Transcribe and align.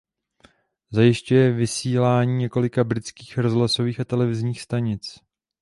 Zajišťuje 0.91 1.51
vysílání 1.51 2.37
několika 2.37 2.83
britských 2.83 3.37
rozhlasových 3.37 3.99
a 3.99 4.05
televizních 4.05 4.61
stanic. 4.61 5.17